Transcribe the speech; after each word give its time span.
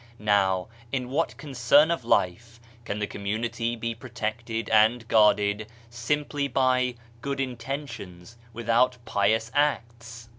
Now, 0.17 0.67
in 0.91 1.11
what 1.11 1.37
concern 1.37 1.91
of 1.91 2.03
life 2.03 2.59
can 2.85 2.97
the 2.97 3.05
community 3.05 3.75
be 3.75 3.93
protected 3.93 4.67
and 4.71 5.07
guarded 5.07 5.67
simply 5.91 6.47
by 6.47 6.95
good 7.21 7.39
intentions, 7.39 8.35
without 8.51 8.97
pious 9.05 9.51
acts? 9.53 10.27